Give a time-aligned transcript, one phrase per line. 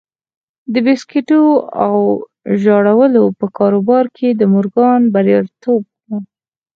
[0.73, 1.41] د بيسکويټو
[1.85, 1.93] او
[2.61, 6.09] ژاولو په کاروبار کې د مورګان برياليتوب و.